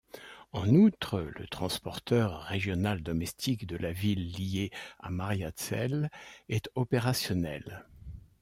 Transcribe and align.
En 0.51 0.67
outre, 0.77 1.19
le 1.37 1.45
transporteur 1.47 2.41
régional 2.45 3.03
domestique 3.03 3.67
de 3.67 3.77
la 3.77 3.91
ville 3.91 4.31
liée 4.35 4.71
à 4.97 5.11
Mariazell 5.11 6.09
est 6.49 6.71
opérationnel. 6.73 7.85